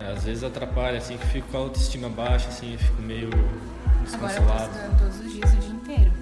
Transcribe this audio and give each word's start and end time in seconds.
Às 0.00 0.24
vezes 0.24 0.42
atrapalha, 0.42 0.98
assim, 0.98 1.16
que 1.16 1.26
fico 1.26 1.48
com 1.48 1.58
a 1.58 1.60
autoestima 1.60 2.08
baixa, 2.08 2.48
assim, 2.48 2.76
fico 2.78 3.02
meio 3.02 3.28
Agora 3.28 3.44
eu 3.44 3.96
tô 3.96 4.04
desconsolado. 4.04 4.70
estudando 4.70 4.98
todos 4.98 5.20
os 5.20 5.32
dias 5.32 5.52
o 5.52 5.56
dia 5.56 5.70
inteiro. 5.70 6.12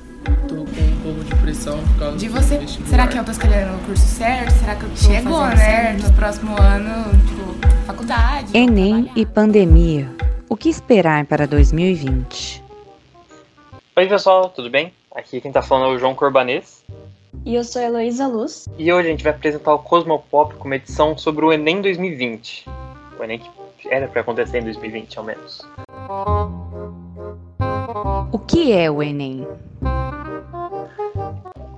Tô 0.48 0.54
com 0.56 0.60
um 0.62 1.00
pouco 1.02 1.24
de 1.24 1.34
pressão 1.36 1.78
por 1.84 1.98
causa 1.98 2.16
De 2.18 2.28
do 2.28 2.32
você, 2.34 2.58
vestibular. 2.58 2.90
será 2.90 3.06
que 3.06 3.18
eu 3.18 3.24
tô 3.24 3.30
escolhendo 3.30 3.76
o 3.76 3.78
curso 3.86 4.02
certo? 4.06 4.50
Será 4.50 4.74
que 4.74 4.82
eu 4.82 4.90
tô 4.90 4.96
Chegou, 4.96 5.38
fazendo 5.38 5.56
né? 5.56 5.64
certo 5.64 6.02
no 6.08 6.12
próximo 6.14 6.60
ano, 6.60 7.04
tipo, 7.26 7.66
faculdade? 7.86 8.56
Enem 8.56 9.10
e 9.14 9.24
pandemia. 9.24 10.10
O 10.48 10.56
que 10.56 10.68
esperar 10.68 11.24
para 11.26 11.46
2020? 11.46 12.62
Oi 13.96 14.06
pessoal, 14.08 14.50
tudo 14.50 14.68
bem? 14.68 14.92
Aqui 15.14 15.40
quem 15.40 15.52
tá 15.52 15.62
falando 15.62 15.92
é 15.92 15.96
o 15.96 15.98
João 15.98 16.14
Corbanês. 16.14 16.84
E 17.44 17.54
eu 17.54 17.62
sou 17.64 17.80
a 17.80 17.84
Heloísa 17.84 18.26
Luz. 18.26 18.68
E 18.76 18.92
hoje 18.92 19.08
a 19.08 19.10
gente 19.10 19.22
vai 19.24 19.32
apresentar 19.32 19.72
o 19.72 19.78
Cosmopop 19.78 20.54
com 20.56 20.64
uma 20.66 20.76
edição 20.76 21.16
sobre 21.16 21.44
o 21.44 21.52
Enem 21.52 21.80
2020. 21.80 22.66
O 23.18 23.24
Enem 23.24 23.38
que 23.38 23.48
era 23.86 24.08
pra 24.08 24.22
acontecer 24.22 24.58
em 24.58 24.64
2020, 24.64 25.18
ao 25.18 25.24
menos. 25.24 25.62
O 28.32 28.38
que 28.38 28.72
é 28.72 28.90
o 28.90 29.02
Enem? 29.02 29.46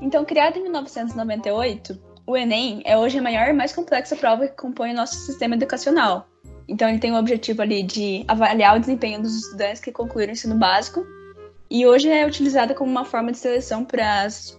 Então, 0.00 0.24
criado 0.24 0.58
em 0.58 0.62
1998, 0.62 1.98
o 2.26 2.36
Enem 2.36 2.82
é 2.84 2.96
hoje 2.96 3.18
a 3.18 3.22
maior 3.22 3.48
e 3.48 3.52
mais 3.52 3.72
complexa 3.72 4.16
prova 4.16 4.48
que 4.48 4.56
compõe 4.56 4.92
o 4.92 4.96
nosso 4.96 5.14
sistema 5.16 5.54
educacional. 5.54 6.26
Então, 6.68 6.88
ele 6.88 6.98
tem 6.98 7.12
o 7.12 7.18
objetivo 7.18 7.62
ali 7.62 7.82
de 7.82 8.24
avaliar 8.28 8.76
o 8.76 8.80
desempenho 8.80 9.20
dos 9.20 9.34
estudantes 9.34 9.80
que 9.80 9.92
concluíram 9.92 10.30
o 10.30 10.34
ensino 10.34 10.56
básico. 10.56 11.04
E 11.68 11.86
hoje 11.86 12.08
é 12.08 12.26
utilizada 12.26 12.74
como 12.74 12.90
uma 12.90 13.04
forma 13.04 13.30
de 13.30 13.38
seleção 13.38 13.84
para 13.84 14.22
as, 14.22 14.58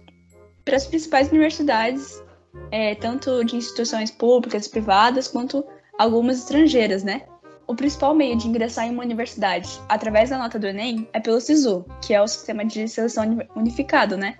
para 0.64 0.76
as 0.76 0.86
principais 0.86 1.28
universidades, 1.30 2.22
é, 2.70 2.94
tanto 2.94 3.44
de 3.44 3.56
instituições 3.56 4.10
públicas, 4.10 4.68
privadas, 4.68 5.28
quanto 5.28 5.64
algumas 5.98 6.38
estrangeiras, 6.38 7.02
né? 7.02 7.22
O 7.72 7.74
principal 7.74 8.14
meio 8.14 8.36
de 8.36 8.46
ingressar 8.46 8.86
em 8.86 8.90
uma 8.90 9.02
universidade 9.02 9.80
através 9.88 10.28
da 10.28 10.36
nota 10.36 10.58
do 10.58 10.66
Enem 10.66 11.08
é 11.10 11.18
pelo 11.18 11.40
SISU, 11.40 11.86
que 12.02 12.12
é 12.12 12.20
o 12.20 12.28
sistema 12.28 12.66
de 12.66 12.86
seleção 12.86 13.24
uni- 13.24 13.48
unificado, 13.56 14.14
né? 14.14 14.36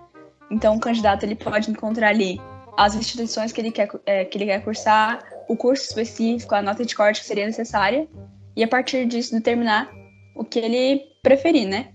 Então, 0.51 0.77
o 0.77 0.79
candidato 0.79 1.23
ele 1.23 1.35
pode 1.35 1.71
encontrar 1.71 2.09
ali 2.09 2.39
as 2.77 2.95
instituições 2.95 3.51
que 3.51 3.59
ele 3.59 3.71
quer, 3.71 3.89
é, 4.05 4.27
que 4.27 4.37
ele 4.37 4.45
quer 4.45 4.63
cursar, 4.63 5.25
o 5.49 5.57
curso 5.57 5.83
específico, 5.83 6.55
a 6.55 6.61
nota 6.61 6.85
de 6.85 6.95
corte 6.95 7.21
que 7.21 7.27
seria 7.27 7.47
necessária, 7.47 8.07
e 8.55 8.63
a 8.63 8.69
partir 8.69 9.07
disso 9.07 9.33
determinar 9.33 9.91
o 10.37 10.45
que 10.45 10.59
ele 10.59 11.01
preferir, 11.23 11.67
né? 11.67 11.89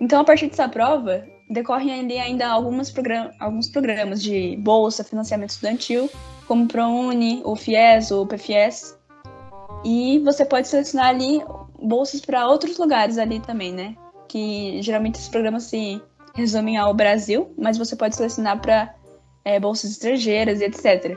Então, 0.00 0.20
a 0.20 0.24
partir 0.24 0.48
dessa 0.48 0.68
prova, 0.68 1.22
decorrem 1.48 2.00
ali 2.00 2.18
ainda 2.18 2.48
algumas 2.48 2.90
program 2.90 3.30
alguns 3.38 3.68
programas 3.68 4.20
de 4.20 4.56
bolsa, 4.56 5.04
financiamento 5.04 5.50
estudantil, 5.50 6.10
como 6.48 6.64
o 6.64 6.66
ProUni, 6.66 7.40
o 7.44 7.54
FIES, 7.54 8.10
o 8.10 8.26
PFIES, 8.26 8.95
e 9.84 10.18
você 10.20 10.44
pode 10.44 10.68
selecionar 10.68 11.08
ali 11.08 11.42
bolsas 11.80 12.20
para 12.20 12.48
outros 12.48 12.78
lugares 12.78 13.18
ali 13.18 13.40
também, 13.40 13.72
né? 13.72 13.96
Que 14.28 14.80
geralmente 14.82 15.16
esses 15.16 15.28
programas 15.28 15.64
se 15.64 16.00
resumem 16.34 16.76
ao 16.76 16.92
Brasil, 16.92 17.52
mas 17.56 17.78
você 17.78 17.96
pode 17.96 18.16
selecionar 18.16 18.60
para 18.60 18.94
bolsas 19.60 19.92
estrangeiras 19.92 20.60
e 20.60 20.64
etc. 20.64 21.16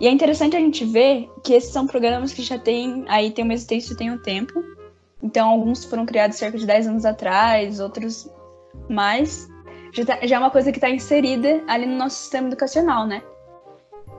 E 0.00 0.06
é 0.06 0.10
interessante 0.10 0.56
a 0.56 0.60
gente 0.60 0.84
ver 0.84 1.28
que 1.44 1.52
esses 1.52 1.72
são 1.72 1.86
programas 1.86 2.32
que 2.32 2.42
já 2.42 2.58
têm 2.58 3.04
aí 3.08 3.30
tem 3.30 3.44
uma 3.44 3.54
existência 3.54 3.96
tem 3.96 4.10
um 4.10 4.18
tempo. 4.18 4.52
Então 5.22 5.48
alguns 5.48 5.84
foram 5.84 6.04
criados 6.04 6.36
cerca 6.36 6.58
de 6.58 6.66
10 6.66 6.88
anos 6.88 7.04
atrás, 7.04 7.78
outros 7.80 8.28
mais. 8.88 9.48
Já, 9.92 10.04
tá- 10.04 10.18
já 10.26 10.36
é 10.36 10.38
uma 10.38 10.50
coisa 10.50 10.72
que 10.72 10.78
está 10.78 10.90
inserida 10.90 11.62
ali 11.68 11.86
no 11.86 11.96
nosso 11.96 12.16
sistema 12.16 12.48
educacional, 12.48 13.06
né? 13.06 13.22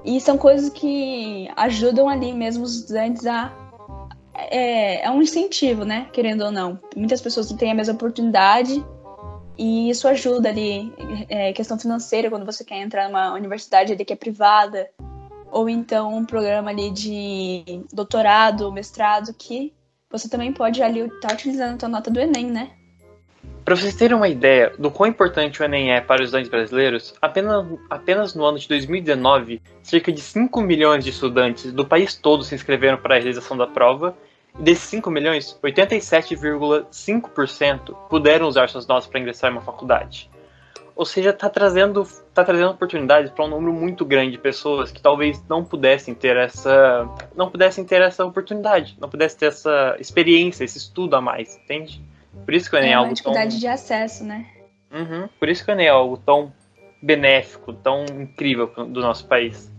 E 0.05 0.19
são 0.19 0.37
coisas 0.37 0.69
que 0.69 1.49
ajudam 1.55 2.09
ali 2.09 2.33
mesmo 2.33 2.63
os 2.63 2.75
estudantes 2.79 3.25
a 3.25 3.51
é, 4.33 5.05
é 5.05 5.11
um 5.11 5.21
incentivo, 5.21 5.85
né? 5.85 6.07
Querendo 6.11 6.43
ou 6.43 6.51
não. 6.51 6.79
Muitas 6.95 7.21
pessoas 7.21 7.49
não 7.49 7.57
têm 7.57 7.71
a 7.71 7.75
mesma 7.75 7.93
oportunidade 7.93 8.83
e 9.57 9.89
isso 9.89 10.07
ajuda 10.07 10.49
ali, 10.49 10.91
é, 11.29 11.53
questão 11.53 11.77
financeira, 11.77 12.29
quando 12.29 12.45
você 12.45 12.63
quer 12.63 12.81
entrar 12.81 13.07
numa 13.07 13.33
universidade 13.33 13.93
ali 13.93 14.03
que 14.03 14.13
é 14.13 14.15
privada, 14.15 14.89
ou 15.51 15.69
então 15.69 16.15
um 16.15 16.25
programa 16.25 16.71
ali 16.71 16.89
de 16.89 17.63
doutorado, 17.93 18.71
mestrado, 18.71 19.33
que 19.33 19.71
você 20.09 20.27
também 20.27 20.51
pode 20.51 20.81
ali 20.81 21.01
estar 21.01 21.33
utilizando 21.33 21.75
a 21.75 21.77
tua 21.77 21.89
nota 21.89 22.09
do 22.09 22.19
Enem, 22.19 22.47
né? 22.47 22.71
Para 23.63 23.77
vocês 23.77 23.95
terem 23.95 24.17
uma 24.17 24.27
ideia 24.27 24.73
do 24.77 24.91
quão 24.91 25.09
importante 25.09 25.61
o 25.61 25.63
Enem 25.63 25.93
é 25.93 26.01
para 26.01 26.21
os 26.21 26.27
estudantes 26.27 26.49
brasileiros, 26.49 27.13
apenas, 27.21 27.65
apenas 27.89 28.35
no 28.35 28.43
ano 28.43 28.59
de 28.59 28.67
2019, 28.67 29.61
cerca 29.81 30.11
de 30.11 30.19
5 30.19 30.59
milhões 30.59 31.05
de 31.05 31.11
estudantes 31.11 31.71
do 31.71 31.85
país 31.85 32.13
todo 32.13 32.43
se 32.43 32.53
inscreveram 32.53 32.97
para 32.97 33.15
a 33.15 33.17
realização 33.17 33.55
da 33.55 33.65
prova, 33.65 34.17
e 34.59 34.63
desses 34.63 34.83
5 34.89 35.09
milhões, 35.09 35.57
87,5% 35.63 37.95
puderam 38.09 38.49
usar 38.49 38.67
suas 38.67 38.85
notas 38.85 39.07
para 39.07 39.21
ingressar 39.21 39.49
em 39.49 39.53
uma 39.53 39.61
faculdade. 39.61 40.29
Ou 40.93 41.05
seja, 41.05 41.29
está 41.29 41.49
trazendo, 41.49 42.05
tá 42.33 42.43
trazendo 42.43 42.71
oportunidades 42.71 43.31
para 43.31 43.45
um 43.45 43.47
número 43.47 43.71
muito 43.71 44.03
grande 44.03 44.33
de 44.33 44.39
pessoas 44.39 44.91
que 44.91 45.01
talvez 45.01 45.41
não 45.47 45.63
pudessem 45.63 46.13
ter 46.13 46.35
essa, 46.35 47.07
não 47.33 47.49
pudessem 47.49 47.85
ter 47.85 48.01
essa 48.01 48.25
oportunidade, 48.25 48.97
não 48.99 49.07
pudessem 49.07 49.39
ter 49.39 49.45
essa 49.45 49.95
experiência, 49.99 50.65
esse 50.65 50.77
estudo 50.77 51.15
a 51.15 51.21
mais, 51.21 51.55
entende? 51.55 52.03
Por 52.45 52.53
isso 52.53 52.69
que 52.69 52.75
o 52.75 52.79
Enem 52.79 52.89
é, 52.89 52.93
É 52.93 52.97
uma 52.97 53.03
algo 53.03 53.07
tão 53.09 53.13
dificuldade 53.13 53.59
de 53.59 53.67
acesso, 53.67 54.23
né? 54.23 54.45
Uhum. 54.91 55.27
Por 55.39 55.49
isso 55.49 55.63
que 55.63 55.71
o 55.71 55.73
Enem 55.73 55.87
é 55.87 55.89
algo 55.89 56.17
tão 56.17 56.51
benéfico, 57.01 57.73
tão 57.73 58.05
incrível 58.05 58.67
do 58.87 59.01
nosso 59.01 59.27
país. 59.27 59.71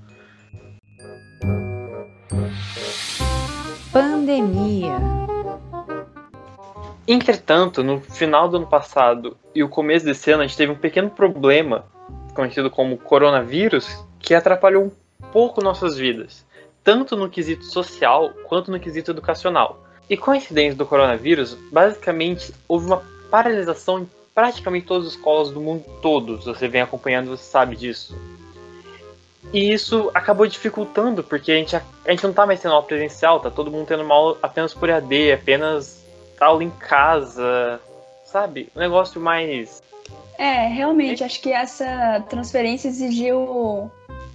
Pandemia. 3.93 4.97
Entretanto, 7.07 7.83
no 7.83 8.01
final 8.01 8.49
do 8.49 8.57
ano 8.57 8.67
passado 8.67 9.37
e 9.55 9.63
o 9.63 9.69
começo 9.69 10.07
desse 10.07 10.31
ano, 10.31 10.43
a 10.43 10.47
gente 10.47 10.57
teve 10.57 10.73
um 10.73 10.77
pequeno 10.77 11.11
problema, 11.11 11.85
conhecido 12.35 12.71
como 12.71 12.97
coronavírus, 12.97 14.05
que 14.19 14.35
atrapalhou 14.35 14.85
um 14.85 14.91
pouco 15.31 15.63
nossas 15.63 15.97
vidas, 15.97 16.47
tanto 16.83 17.15
no 17.15 17.29
quesito 17.29 17.65
social 17.65 18.31
quanto 18.49 18.71
no 18.71 18.81
quesito 18.81 19.11
educacional. 19.11 19.84
E 20.09 20.17
com 20.17 20.33
a 20.33 20.37
incidência 20.37 20.77
do 20.77 20.87
coronavírus, 20.87 21.55
basicamente 21.73 22.53
houve 22.69 22.87
uma 22.87 23.03
paralisação 23.31 24.01
em 24.01 24.09
praticamente 24.35 24.87
todas 24.87 25.09
as 25.09 25.15
escolas 25.15 25.51
do 25.51 25.61
mundo 25.61 25.85
todo. 26.03 26.39
Se 26.41 26.47
você 26.47 26.69
vem 26.69 26.81
acompanhando, 26.81 27.31
você 27.31 27.45
sabe 27.45 27.77
disso. 27.77 28.15
E 29.53 29.73
isso 29.73 30.11
acabou 30.13 30.47
dificultando, 30.47 31.23
porque 31.23 31.53
a 31.53 31.57
gente, 31.57 31.77
a 31.77 31.83
gente 32.11 32.25
não 32.25 32.33
tá 32.33 32.45
mais 32.45 32.61
tendo 32.61 32.73
aula 32.75 32.85
presencial, 32.85 33.41
tá 33.41 33.51
todo 33.51 33.71
mundo 33.71 33.87
tendo 33.87 34.03
uma 34.03 34.15
aula 34.15 34.39
apenas 34.43 34.75
por 34.75 34.91
AD, 34.91 35.33
apenas 35.33 36.05
aula 36.41 36.65
em 36.65 36.71
casa, 36.71 37.81
sabe? 38.25 38.69
Um 38.75 38.81
negócio 38.81 39.21
mais. 39.21 39.83
É, 40.37 40.67
realmente, 40.67 41.23
acho 41.23 41.41
que 41.41 41.53
essa 41.53 42.25
transferência 42.29 42.89
exigiu 42.89 43.91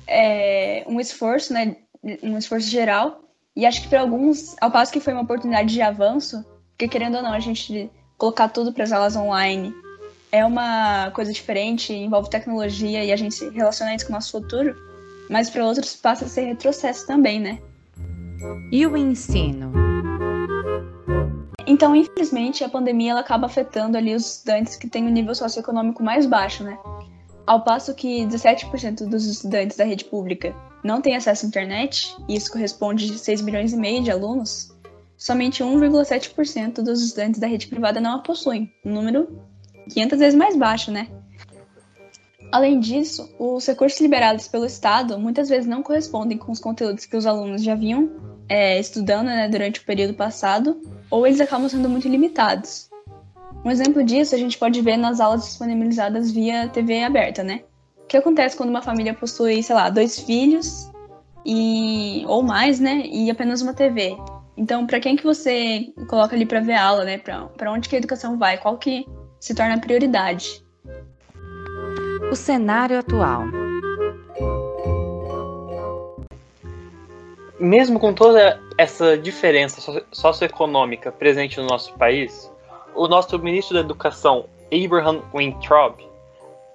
é, 0.07 0.83
um 0.87 0.99
esforço, 0.99 1.53
né? 1.53 1.75
Um 2.23 2.37
esforço 2.37 2.67
geral. 2.69 3.19
E 3.59 3.65
acho 3.65 3.81
que 3.81 3.89
para 3.89 3.99
alguns, 3.99 4.55
ao 4.61 4.71
passo 4.71 4.89
que 4.89 5.01
foi 5.01 5.11
uma 5.11 5.23
oportunidade 5.23 5.73
de 5.73 5.81
avanço, 5.81 6.45
porque 6.69 6.87
querendo 6.87 7.17
ou 7.17 7.21
não, 7.21 7.33
a 7.33 7.41
gente 7.41 7.91
colocar 8.17 8.47
tudo 8.47 8.71
para 8.71 8.85
as 8.85 8.93
aulas 8.93 9.17
online 9.17 9.75
é 10.31 10.45
uma 10.45 11.11
coisa 11.11 11.33
diferente, 11.33 11.91
envolve 11.91 12.29
tecnologia 12.29 13.03
e 13.03 13.11
a 13.11 13.17
gente 13.17 13.35
se 13.35 13.49
relaciona 13.49 13.93
isso 13.93 14.05
com 14.05 14.13
o 14.13 14.15
nosso 14.15 14.31
futuro, 14.31 14.73
mas 15.29 15.49
para 15.49 15.65
outros 15.65 15.93
passa 15.93 16.23
a 16.23 16.27
ser 16.29 16.45
retrocesso 16.45 17.05
também, 17.05 17.37
né? 17.41 17.59
E 18.71 18.87
o 18.87 18.95
ensino? 18.95 19.73
Então, 21.67 21.93
infelizmente, 21.93 22.63
a 22.63 22.69
pandemia 22.69 23.11
ela 23.11 23.19
acaba 23.19 23.47
afetando 23.47 23.97
ali 23.97 24.15
os 24.15 24.35
estudantes 24.35 24.77
que 24.77 24.87
têm 24.87 25.05
o 25.05 25.09
nível 25.09 25.35
socioeconômico 25.35 26.01
mais 26.01 26.25
baixo, 26.25 26.63
né? 26.63 26.79
Ao 27.45 27.61
passo 27.61 27.93
que 27.93 28.25
17% 28.25 29.05
dos 29.05 29.25
estudantes 29.25 29.75
da 29.75 29.83
rede 29.83 30.05
pública 30.05 30.55
não 30.83 31.01
têm 31.01 31.15
acesso 31.15 31.45
à 31.45 31.47
internet, 31.47 32.15
e 32.27 32.35
isso 32.35 32.51
corresponde 32.51 33.11
a 33.11 33.17
6 33.17 33.41
milhões 33.41 33.73
e 33.73 33.77
meio 33.77 34.03
de 34.03 34.11
alunos, 34.11 34.75
somente 35.17 35.63
1,7% 35.63 36.81
dos 36.81 37.03
estudantes 37.03 37.39
da 37.39 37.47
rede 37.47 37.67
privada 37.67 37.99
não 37.99 38.15
a 38.15 38.19
possuem, 38.19 38.71
um 38.85 38.93
número 38.93 39.27
500 39.89 40.19
vezes 40.19 40.35
mais 40.35 40.55
baixo, 40.55 40.91
né? 40.91 41.07
Além 42.51 42.79
disso, 42.79 43.29
os 43.37 43.65
recursos 43.67 43.99
liberados 43.99 44.47
pelo 44.47 44.65
Estado 44.65 45.19
muitas 45.19 45.49
vezes 45.49 45.67
não 45.67 45.83
correspondem 45.83 46.37
com 46.37 46.51
os 46.51 46.59
conteúdos 46.59 47.05
que 47.05 47.15
os 47.15 47.27
alunos 47.27 47.61
já 47.61 47.75
vinham 47.75 48.09
é, 48.49 48.79
estudando 48.79 49.27
né, 49.27 49.47
durante 49.47 49.79
o 49.79 49.85
período 49.85 50.15
passado, 50.15 50.81
ou 51.11 51.27
eles 51.27 51.39
acabam 51.39 51.69
sendo 51.69 51.87
muito 51.87 52.07
limitados. 52.07 52.89
Um 53.63 53.69
exemplo 53.69 54.03
disso 54.03 54.33
a 54.33 54.37
gente 54.37 54.57
pode 54.57 54.81
ver 54.81 54.97
nas 54.97 55.19
aulas 55.19 55.43
disponibilizadas 55.43 56.31
via 56.31 56.67
TV 56.67 57.03
aberta, 57.03 57.43
né? 57.43 57.61
O 58.09 58.11
que 58.11 58.17
acontece 58.17 58.57
quando 58.57 58.69
uma 58.69 58.81
família 58.81 59.13
possui, 59.13 59.61
sei 59.61 59.75
lá, 59.75 59.87
dois 59.87 60.17
filhos 60.17 60.91
e 61.45 62.23
ou 62.27 62.41
mais, 62.41 62.79
né? 62.79 63.03
E 63.05 63.29
apenas 63.29 63.61
uma 63.61 63.71
TV. 63.71 64.17
Então, 64.57 64.87
para 64.87 64.99
quem 64.99 65.15
que 65.15 65.23
você 65.23 65.93
coloca 66.07 66.35
ali 66.35 66.43
para 66.43 66.59
ver 66.59 66.73
a 66.73 66.83
aula, 66.83 67.05
né? 67.05 67.19
Para 67.19 67.71
onde 67.71 67.87
que 67.87 67.95
a 67.95 67.99
educação 67.99 68.35
vai? 68.35 68.57
Qual 68.57 68.79
que 68.79 69.05
se 69.39 69.53
torna 69.53 69.75
a 69.75 69.79
prioridade? 69.79 70.65
O 72.31 72.35
cenário 72.35 72.97
atual. 72.97 73.43
mesmo 77.59 77.99
com 77.99 78.11
toda 78.11 78.59
essa 78.75 79.17
diferença 79.17 80.03
socioeconômica 80.11 81.11
presente 81.11 81.59
no 81.59 81.67
nosso 81.67 81.93
país, 81.93 82.51
o 82.95 83.07
nosso 83.07 83.37
ministro 83.37 83.75
da 83.75 83.81
Educação, 83.81 84.45
Abraham 84.73 85.21
Weintraub, 85.31 86.08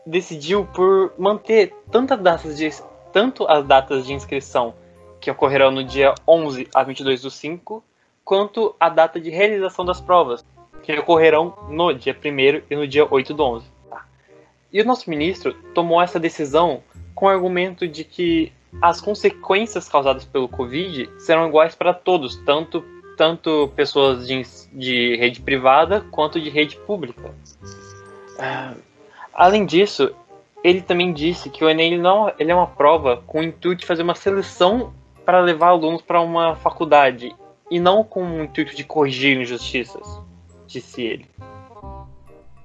decidiu 0.06 0.67
por 0.67 1.12
manter 1.19 1.75
tantas 1.91 2.21
datas 2.21 2.56
de, 2.56 2.71
tanto 3.12 3.47
as 3.49 3.65
datas 3.65 4.06
de 4.06 4.12
inscrição 4.12 4.75
que 5.21 5.31
ocorrerão 5.31 5.71
no 5.71 5.83
dia 5.83 6.15
11 6.29 6.69
a 6.75 6.83
22 6.83 7.23
do 7.23 7.31
5, 7.31 7.83
quanto 8.25 8.75
a 8.79 8.89
data 8.89 9.19
de 9.19 9.31
realização 9.31 9.85
das 9.85 10.01
provas, 10.01 10.45
que 10.83 10.93
ocorrerão 10.99 11.55
no 11.71 11.95
dia 11.95 12.15
1 12.15 12.62
e 12.71 12.77
no 12.77 12.87
dia 12.87 13.06
8 13.11 13.33
do 13.33 13.43
11. 13.43 13.67
E 14.71 14.83
o 14.83 14.85
nosso 14.85 15.09
ministro 15.09 15.55
tomou 15.73 16.03
essa 16.03 16.21
decisão 16.21 16.83
com 17.15 17.27
o 17.27 17.29
argumento 17.29 17.89
de 17.89 18.05
que 18.05 18.53
as 18.83 19.01
consequências 19.01 19.89
causadas 19.89 20.25
pelo 20.25 20.49
Covid 20.49 21.09
serão 21.19 21.49
iguais 21.49 21.75
para 21.75 21.95
todos, 21.95 22.37
tanto, 22.45 22.85
tanto 23.17 23.73
pessoas 23.77 24.27
de, 24.27 24.43
de 24.73 25.17
rede 25.17 25.41
privada 25.41 26.01
quanto 26.11 26.41
de 26.41 26.51
rede 26.51 26.77
pública. 26.77 27.33
Uh, 28.35 28.77
além 29.34 29.66
disso, 29.66 30.14
ele 30.62 30.81
também 30.81 31.12
disse 31.12 31.50
que 31.50 31.62
o 31.62 31.69
Enem 31.69 31.98
não, 31.98 32.32
ele 32.38 32.50
é 32.50 32.54
uma 32.54 32.66
prova 32.66 33.22
com 33.26 33.40
o 33.40 33.42
intuito 33.42 33.81
de 33.81 33.86
fazer 33.86 34.02
uma 34.02 34.14
seleção 34.14 34.94
para 35.25 35.40
levar 35.40 35.69
alunos 35.69 36.00
para 36.00 36.20
uma 36.20 36.56
faculdade 36.56 37.34
e 37.70 37.78
não 37.78 38.04
com 38.04 38.22
o 38.22 38.44
intuito 38.44 38.75
de 38.75 38.84
corrigir 38.84 39.38
injustiças, 39.38 40.06
disse 40.66 41.02
ele. 41.02 41.26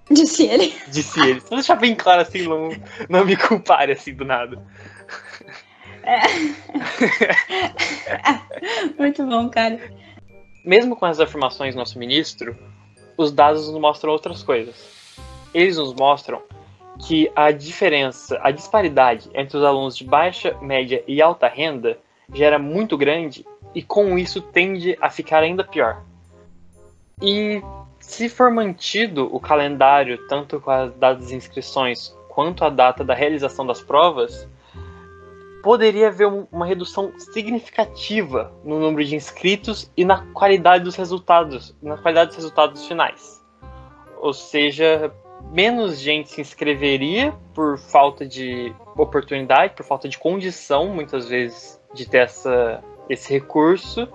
Disse 0.09 0.47
ele. 0.47 0.73
Disse 0.87 1.19
ele. 1.19 1.41
Só 1.41 1.55
deixar 1.55 1.75
bem 1.75 1.93
claro 1.93 2.21
assim, 2.21 2.43
não, 2.43 2.69
não 3.07 3.25
me 3.25 3.35
culpare 3.35 3.91
assim 3.91 4.13
do 4.13 4.25
nada. 4.25 4.61
É. 6.03 6.19
Muito 8.97 9.25
bom, 9.25 9.49
cara. 9.49 9.79
Mesmo 10.65 10.95
com 10.95 11.05
as 11.05 11.19
afirmações 11.19 11.75
do 11.75 11.79
nosso 11.79 11.99
ministro, 11.99 12.57
os 13.17 13.31
dados 13.31 13.67
nos 13.67 13.79
mostram 13.79 14.11
outras 14.11 14.41
coisas. 14.41 14.75
Eles 15.53 15.77
nos 15.77 15.93
mostram 15.93 16.41
que 16.99 17.31
a 17.35 17.51
diferença, 17.51 18.39
a 18.43 18.51
disparidade 18.51 19.29
entre 19.33 19.57
os 19.57 19.63
alunos 19.63 19.95
de 19.95 20.03
baixa, 20.03 20.55
média 20.61 21.03
e 21.07 21.21
alta 21.21 21.47
renda 21.47 21.97
gera 22.33 22.59
muito 22.59 22.97
grande 22.97 23.45
e 23.73 23.81
com 23.81 24.17
isso 24.17 24.41
tende 24.41 24.97
a 25.01 25.09
ficar 25.09 25.41
ainda 25.41 25.63
pior. 25.63 26.03
E 27.21 27.61
se 27.99 28.29
for 28.29 28.51
mantido 28.51 29.33
o 29.33 29.39
calendário, 29.39 30.27
tanto 30.27 30.59
com 30.59 30.71
as 30.71 30.93
datas 30.95 31.27
de 31.27 31.35
inscrições 31.35 32.15
quanto 32.27 32.63
a 32.63 32.69
data 32.69 33.03
da 33.03 33.13
realização 33.13 33.65
das 33.65 33.81
provas, 33.81 34.47
poderia 35.61 36.07
haver 36.07 36.27
uma 36.51 36.65
redução 36.65 37.11
significativa 37.17 38.53
no 38.63 38.79
número 38.79 39.03
de 39.03 39.15
inscritos 39.15 39.91
e 39.95 40.05
na 40.05 40.25
qualidade 40.33 40.83
dos 40.83 40.95
resultados, 40.95 41.75
na 41.81 41.97
qualidade 41.97 42.29
dos 42.29 42.37
resultados 42.37 42.87
finais. 42.87 43.43
Ou 44.17 44.33
seja, 44.33 45.11
menos 45.51 45.99
gente 45.99 46.29
se 46.29 46.41
inscreveria 46.41 47.33
por 47.53 47.77
falta 47.77 48.25
de 48.25 48.73
oportunidade, 48.95 49.73
por 49.73 49.85
falta 49.85 50.07
de 50.07 50.17
condição, 50.17 50.87
muitas 50.87 51.27
vezes, 51.27 51.79
de 51.93 52.07
ter 52.07 52.19
essa, 52.19 52.83
esse 53.09 53.31
recurso, 53.33 54.07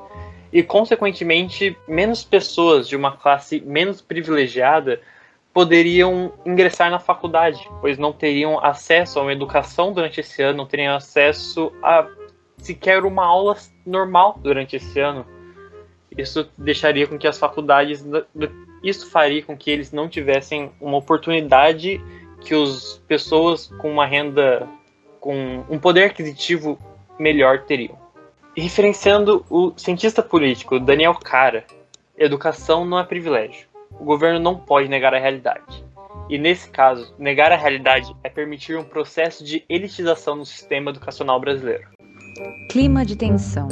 e, 0.52 0.62
consequentemente, 0.62 1.76
menos 1.88 2.22
pessoas 2.22 2.88
de 2.88 2.94
uma 2.94 3.16
classe 3.16 3.60
menos 3.60 4.00
privilegiada 4.00 5.00
poderiam 5.52 6.32
ingressar 6.44 6.90
na 6.90 6.98
faculdade, 6.98 7.68
pois 7.80 7.96
não 7.96 8.12
teriam 8.12 8.58
acesso 8.64 9.18
a 9.18 9.22
uma 9.22 9.32
educação 9.32 9.92
durante 9.92 10.20
esse 10.20 10.42
ano, 10.42 10.58
não 10.58 10.66
teriam 10.66 10.94
acesso 10.94 11.72
a 11.82 12.06
sequer 12.58 13.04
uma 13.04 13.24
aula 13.24 13.56
normal 13.86 14.38
durante 14.42 14.76
esse 14.76 14.98
ano. 14.98 15.26
Isso 16.16 16.48
deixaria 16.56 17.06
com 17.06 17.18
que 17.18 17.26
as 17.26 17.38
faculdades, 17.38 18.04
isso 18.84 19.10
faria 19.10 19.42
com 19.42 19.56
que 19.56 19.70
eles 19.70 19.90
não 19.90 20.08
tivessem 20.08 20.70
uma 20.80 20.98
oportunidade 20.98 22.00
que 22.42 22.54
as 22.54 23.02
pessoas 23.08 23.66
com 23.78 23.90
uma 23.90 24.06
renda, 24.06 24.68
com 25.18 25.64
um 25.70 25.78
poder 25.78 26.04
aquisitivo 26.04 26.78
melhor 27.18 27.64
teriam. 27.64 27.98
Referenciando 28.56 29.44
o 29.50 29.72
cientista 29.76 30.22
político 30.22 30.78
Daniel 30.78 31.14
Cara, 31.14 31.64
educação 32.16 32.84
não 32.84 32.98
é 32.98 33.04
privilégio. 33.04 33.66
O 33.90 34.04
governo 34.04 34.38
não 34.38 34.56
pode 34.56 34.88
negar 34.88 35.14
a 35.14 35.18
realidade. 35.18 35.84
E 36.28 36.38
nesse 36.38 36.70
caso, 36.70 37.14
negar 37.18 37.52
a 37.52 37.56
realidade 37.56 38.14
é 38.22 38.28
permitir 38.28 38.76
um 38.76 38.84
processo 38.84 39.44
de 39.44 39.64
elitização 39.68 40.36
no 40.36 40.46
sistema 40.46 40.90
educacional 40.90 41.40
brasileiro. 41.40 41.88
Clima 42.70 43.04
de 43.04 43.16
tensão. 43.16 43.68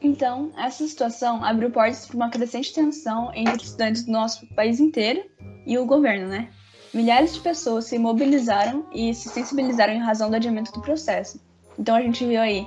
Então, 0.00 0.52
essa 0.56 0.86
situação 0.86 1.42
abriu 1.44 1.70
portas 1.70 2.06
para 2.06 2.16
uma 2.16 2.30
crescente 2.30 2.72
tensão 2.72 3.30
entre 3.34 3.64
estudantes 3.64 4.04
do 4.04 4.12
nosso 4.12 4.46
país 4.54 4.78
inteiro 4.78 5.24
e 5.66 5.78
o 5.78 5.86
governo, 5.86 6.28
né? 6.28 6.50
Milhares 6.92 7.34
de 7.34 7.40
pessoas 7.40 7.86
se 7.86 7.98
mobilizaram 7.98 8.86
e 8.92 9.12
se 9.14 9.28
sensibilizaram 9.28 9.94
em 9.94 9.98
razão 9.98 10.30
do 10.30 10.36
adiamento 10.36 10.72
do 10.72 10.80
processo. 10.80 11.40
Então 11.78 11.94
a 11.94 12.00
gente 12.00 12.24
viu 12.24 12.40
aí 12.40 12.66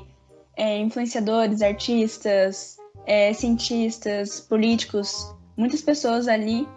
é, 0.56 0.78
influenciadores, 0.80 1.62
artistas, 1.62 2.78
é, 3.06 3.32
cientistas, 3.34 4.40
políticos, 4.40 5.34
muitas 5.56 5.82
pessoas 5.82 6.28
ali 6.28 6.68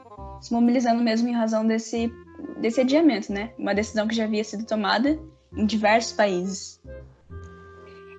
se 0.40 0.52
mobilizando 0.52 1.02
mesmo 1.02 1.28
em 1.28 1.34
razão 1.34 1.66
desse, 1.66 2.12
desse 2.60 2.80
adiamento, 2.80 3.32
né? 3.32 3.52
Uma 3.58 3.74
decisão 3.74 4.06
que 4.08 4.14
já 4.14 4.24
havia 4.24 4.44
sido 4.44 4.64
tomada 4.64 5.18
em 5.56 5.66
diversos 5.66 6.12
países. 6.12 6.80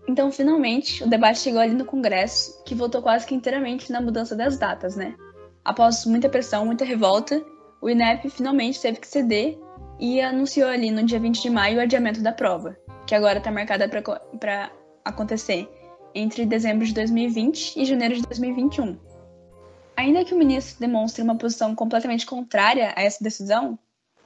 Então, 0.07 0.31
finalmente, 0.31 1.03
o 1.03 1.07
debate 1.07 1.39
chegou 1.39 1.61
ali 1.61 1.73
no 1.73 1.85
Congresso, 1.85 2.61
que 2.65 2.75
votou 2.75 3.01
quase 3.01 3.25
que 3.25 3.35
inteiramente 3.35 3.91
na 3.91 4.01
mudança 4.01 4.35
das 4.35 4.57
datas, 4.57 4.95
né? 4.95 5.15
Após 5.63 6.05
muita 6.05 6.27
pressão, 6.27 6.65
muita 6.65 6.83
revolta, 6.83 7.41
o 7.81 7.89
INEP 7.89 8.29
finalmente 8.29 8.81
teve 8.81 8.99
que 8.99 9.07
ceder 9.07 9.57
e 9.99 10.19
anunciou 10.19 10.69
ali 10.69 10.91
no 10.91 11.03
dia 11.03 11.19
20 11.19 11.41
de 11.41 11.49
maio 11.49 11.77
o 11.77 11.81
adiamento 11.81 12.21
da 12.21 12.33
prova 12.33 12.77
que 13.05 13.15
agora 13.15 13.37
está 13.37 13.51
marcada 13.51 13.89
para 14.39 14.71
acontecer 15.03 15.69
entre 16.15 16.45
dezembro 16.45 16.85
de 16.85 16.93
2020 16.93 17.79
e 17.79 17.85
janeiro 17.85 18.15
de 18.15 18.21
2021. 18.23 18.97
Ainda 19.95 20.25
que 20.25 20.33
o 20.33 20.37
ministro 20.37 20.79
demonstre 20.79 21.21
uma 21.21 21.37
posição 21.37 21.75
completamente 21.75 22.25
contrária 22.25 22.93
a 22.95 23.03
essa 23.03 23.23
decisão, 23.23 23.77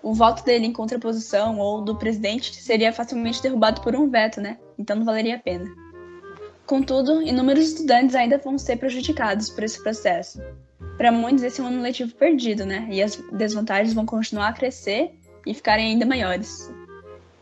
o 0.07 0.13
voto 0.13 0.42
dele 0.45 0.65
em 0.65 0.71
contraposição 0.71 1.59
ou 1.59 1.81
do 1.81 1.94
presidente 1.94 2.56
seria 2.56 2.94
facilmente 2.94 3.42
derrubado 3.42 3.81
por 3.81 3.94
um 3.94 4.09
veto, 4.09 4.39
né? 4.39 4.57
Então 4.80 4.95
não 4.95 5.04
valeria 5.04 5.36
a 5.36 5.39
pena. 5.39 5.69
Contudo, 6.65 7.21
inúmeros 7.21 7.65
estudantes 7.65 8.15
ainda 8.15 8.38
vão 8.38 8.57
ser 8.57 8.78
prejudicados 8.78 9.49
por 9.49 9.66
esse 9.66 9.83
processo. 9.83 10.42
Para 10.95 11.11
muitos, 11.11 11.44
esse 11.44 11.59
é 11.59 11.64
um 11.64 11.68
ano 11.68 11.81
letivo 11.81 12.16
perdido, 12.16 12.66
né? 12.66 12.87
E 12.90 13.04
as 13.04 13.18
desvantagens 13.33 13.94
vão 13.94 14.06
continuar 14.06 14.47
a 14.47 14.54
crescer 14.54 15.11
e 15.45 15.54
ficarem 15.54 15.92
ainda 15.92 16.06
maiores. 16.06 16.73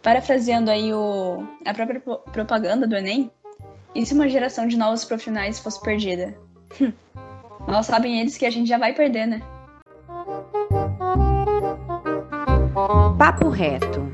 Parafraseando 0.02 0.72
aí 0.72 0.92
o, 0.92 1.48
a 1.64 1.72
própria 1.72 2.00
propaganda 2.00 2.88
do 2.88 2.96
Enem, 2.96 3.32
e 3.94 4.04
se 4.08 4.16
uma 4.16 4.28
geração 4.28 4.68
de 4.68 4.76
novos 4.76 5.06
profissionais 5.06 5.60
fosse 5.60 5.80
perdida? 5.84 6.36
Hum, 6.82 6.92
mal 7.68 7.84
sabem 7.84 8.20
eles 8.20 8.38
que 8.38 8.46
a 8.46 8.52
gente 8.52 8.68
já 8.68 8.80
vai 8.80 8.94
perder, 8.94 9.28
né? 9.28 9.55
Papo 13.18 13.50
reto. 13.50 14.12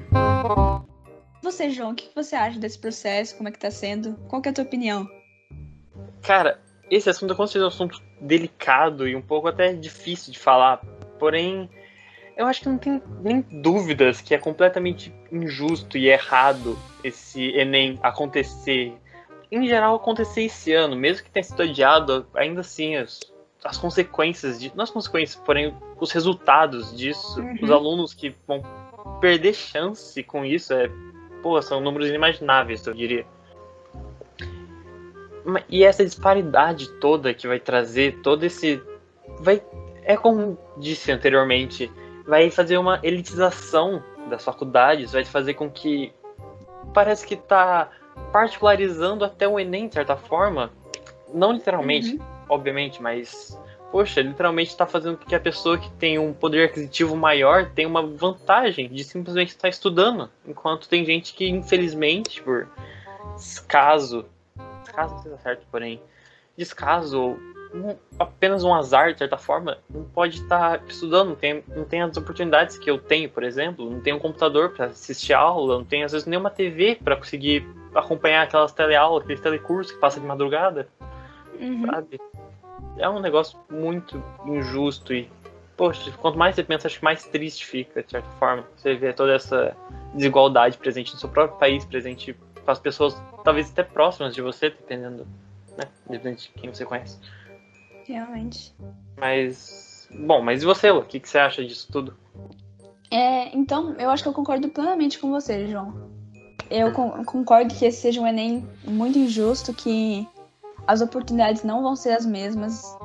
Você, 1.44 1.70
João, 1.70 1.92
o 1.92 1.96
que 1.96 2.10
você 2.16 2.36
acha 2.36 2.58
desse 2.58 2.80
processo? 2.80 3.36
Como 3.36 3.50
é 3.50 3.52
que 3.52 3.60
tá 3.60 3.70
sendo? 3.70 4.16
Qual 4.30 4.42
que 4.42 4.48
é 4.48 4.52
a 4.52 4.54
tua 4.54 4.64
opinião? 4.64 5.06
Cara, 6.22 6.60
esse 6.90 7.10
assunto 7.10 7.34
é 7.34 7.36
com 7.36 7.46
certeza 7.46 7.66
um 7.66 7.68
assunto 7.68 8.02
delicado 8.22 9.08
e 9.08 9.16
um 9.16 9.22
pouco 9.22 9.48
até 9.48 9.74
difícil 9.74 10.32
de 10.32 10.40
falar. 10.40 10.78
Porém, 11.20 11.70
eu 12.38 12.48
acho 12.48 12.62
que 12.62 12.70
não 12.70 12.78
tem 12.78 13.02
nem 13.22 13.42
dúvidas 13.42 14.22
que 14.22 14.34
é 14.34 14.38
completamente 14.38 15.14
injusto 15.32 15.98
e 15.98 16.08
errado 16.08 16.78
esse 17.04 17.50
Enem 17.58 18.00
acontecer. 18.02 18.94
Em 19.52 19.68
geral, 19.68 19.96
acontecer 19.96 20.44
esse 20.44 20.74
ano, 20.74 20.96
mesmo 20.96 21.26
que 21.26 21.32
tenha 21.32 21.44
sido 21.44 21.62
adiado, 21.62 22.26
ainda 22.34 22.62
assim, 22.62 22.96
as, 22.96 23.20
as 23.64 23.78
consequências, 23.78 24.60
de, 24.60 24.72
não 24.76 24.84
as 24.84 24.90
consequências, 24.90 25.42
porém 25.46 25.76
os 26.00 26.12
resultados 26.12 26.96
disso, 26.96 27.40
uhum. 27.40 27.58
os 27.62 27.72
alunos 27.72 28.14
que 28.14 28.36
vão 28.48 28.64
perder 29.20 29.54
chance 29.54 30.22
com 30.24 30.44
isso, 30.44 30.74
é, 30.74 30.90
pô, 31.44 31.62
são 31.62 31.80
números 31.80 32.08
inimagináveis, 32.08 32.86
eu 32.86 32.94
diria. 32.94 33.26
E 35.70 35.84
essa 35.84 36.04
disparidade 36.04 36.88
toda 37.00 37.34
que 37.34 37.48
vai 37.48 37.60
trazer 37.60 38.20
todo 38.22 38.44
esse. 38.44 38.82
Vai, 39.40 39.62
é 40.04 40.16
como 40.16 40.58
disse 40.78 41.12
anteriormente, 41.12 41.92
vai 42.28 42.50
fazer 42.52 42.78
uma 42.78 43.00
elitização 43.02 44.04
das 44.30 44.44
faculdades, 44.44 45.14
vai 45.14 45.26
fazer 45.26 45.56
com 45.56 45.70
que 45.70 46.14
parece 46.94 47.26
que 47.26 47.34
está 47.34 47.90
particularizando 48.32 49.26
até 49.26 49.48
o 49.48 49.60
Enem, 49.60 49.88
de 49.88 49.96
certa 49.96 50.16
forma. 50.16 50.72
Não 51.34 51.54
literalmente, 51.54 52.16
uhum. 52.16 52.41
Obviamente, 52.52 53.02
mas 53.02 53.58
poxa, 53.92 54.22
literalmente 54.22 54.70
está 54.70 54.86
fazendo 54.86 55.18
com 55.18 55.26
que 55.26 55.36
a 55.36 55.40
pessoa 55.40 55.78
que 55.78 55.90
tem 55.92 56.20
um 56.20 56.34
poder 56.34 56.66
aquisitivo 56.66 57.16
maior 57.16 57.72
tenha 57.72 57.88
uma 57.88 58.06
vantagem 58.06 58.88
de 58.88 59.04
simplesmente 59.04 59.50
estar 59.50 59.68
estudando, 59.68 60.30
enquanto 60.46 60.88
tem 60.88 61.06
gente 61.06 61.34
que, 61.34 61.48
infelizmente, 61.48 62.42
por 62.42 62.70
descaso, 63.36 64.26
descaso 64.82 65.16
não 65.16 65.24
seja 65.24 65.38
certo, 65.40 65.66
porém, 65.70 66.02
descaso, 66.58 67.38
um, 67.74 67.96
apenas 68.18 68.64
um 68.64 68.74
azar, 68.74 69.12
de 69.14 69.20
certa 69.20 69.38
forma, 69.38 69.78
não 69.90 70.04
pode 70.04 70.42
estar 70.42 70.80
tá 70.80 70.86
estudando, 70.88 71.30
não 71.30 71.36
tem, 71.36 71.64
não 71.76 71.84
tem 71.84 72.02
as 72.02 72.16
oportunidades 72.16 72.78
que 72.78 72.90
eu 72.90 72.98
tenho, 72.98 73.30
por 73.30 73.44
exemplo, 73.44 73.90
não 73.90 74.00
tenho 74.00 74.16
um 74.16 74.20
computador 74.20 74.72
para 74.72 74.86
assistir 74.86 75.34
aula, 75.34 75.78
não 75.78 75.86
tenho 75.86 76.06
às 76.06 76.14
vezes 76.14 76.28
nenhuma 76.28 76.50
TV 76.50 76.98
para 77.02 77.18
conseguir 77.18 77.68
acompanhar 77.94 78.44
aquelas 78.44 78.72
teleaulas, 78.72 79.24
aqueles 79.24 79.42
telecursos 79.42 79.94
que 79.94 80.00
passa 80.00 80.20
de 80.20 80.26
madrugada, 80.26 80.88
uhum. 81.62 81.86
sabe? 81.86 82.20
É 82.98 83.10
um 83.10 83.20
negócio 83.20 83.60
muito 83.70 84.22
injusto 84.46 85.14
e, 85.14 85.30
poxa, 85.78 86.12
quanto 86.20 86.38
mais 86.38 86.56
você 86.56 86.64
pensa, 86.64 86.88
acho 86.88 87.00
que 87.00 87.06
mais 87.06 87.26
triste 87.26 87.66
fica, 87.66 88.04
de 88.04 88.12
certa 88.12 88.30
forma. 88.32 88.66
Você 88.76 88.96
vê 88.96 89.14
toda 89.14 89.34
essa 89.34 89.76
desigualdade 90.14 90.78
presente 90.78 91.14
no 91.14 91.20
seu 91.20 91.30
próprio 91.30 91.58
país, 91.58 91.86
presente 91.86 92.34
com 92.34 92.72
as 92.72 92.80
pessoas, 92.80 93.22
talvez 93.44 93.72
até 93.72 93.84
próximas 93.84 94.34
de 94.34 94.42
você, 94.42 94.70
dependendo, 94.70 95.28
né? 95.78 95.86
Dependendo 96.10 96.42
de 96.42 96.50
quem 96.50 96.74
você 96.74 96.86
conhece. 96.86 97.18
Realmente. 98.06 98.74
Mas, 99.18 100.10
bom, 100.12 100.42
mas 100.42 100.64
e 100.64 100.66
você, 100.66 100.92
Lu? 100.92 101.00
O 101.00 101.06
que, 101.06 101.20
que 101.20 101.30
você 101.30 101.40
acha 101.40 101.64
disso 101.64 101.88
tudo? 101.92 102.16
É, 103.10 103.56
então, 103.56 103.94
eu 104.00 104.10
acho 104.10 104.24
que 104.24 104.30
eu 104.30 104.34
concordo 104.34 104.70
plenamente 104.70 105.20
com 105.20 105.30
você, 105.30 105.68
João. 105.68 106.10
Eu 106.70 106.94
concordo 107.26 107.76
que 107.76 107.86
esse 107.86 108.00
seja 108.00 108.22
um 108.22 108.28
Enem 108.28 108.66
muito 108.86 109.20
injusto, 109.20 109.74
que 109.74 110.26
as 110.92 111.02
oportunidades 111.02 111.64
não 111.64 111.82
vão 111.82 111.96
ser 111.96 112.12
as 112.12 112.26
mesmas. 112.26 112.98